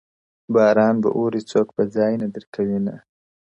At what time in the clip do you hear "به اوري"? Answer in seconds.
1.03-1.41